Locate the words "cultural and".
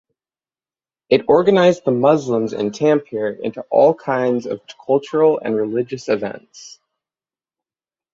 4.83-5.55